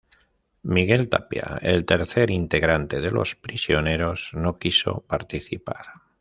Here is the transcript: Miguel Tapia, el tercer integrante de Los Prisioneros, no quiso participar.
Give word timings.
Miguel 0.63 1.09
Tapia, 1.09 1.59
el 1.61 1.85
tercer 1.85 2.31
integrante 2.31 3.01
de 3.01 3.11
Los 3.11 3.35
Prisioneros, 3.35 4.31
no 4.33 4.57
quiso 4.57 5.01
participar. 5.05 5.85